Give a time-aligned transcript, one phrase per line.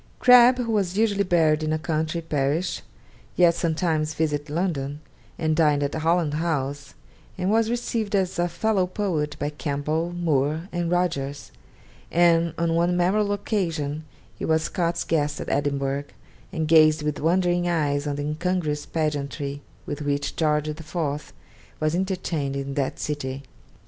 [0.17, 2.81] Crabbe, who was usually buried in a country parish,
[3.35, 4.99] yet sometimes visited London,
[5.37, 6.95] and dined at Holland House,
[7.37, 11.51] and was received as a fellow poet by Campbell, Moore, and Rogers;
[12.11, 14.03] and on one memorable occasion
[14.39, 16.05] he was Scott's guest at Edinburgh,
[16.51, 21.31] and gazed with wondering eyes on the incongruous pageantry with which George IV.
[21.79, 23.43] was entertained in that city.